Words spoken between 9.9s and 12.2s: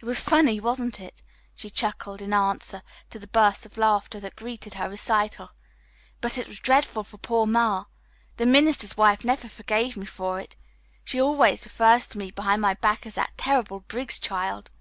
me for it. She always referred to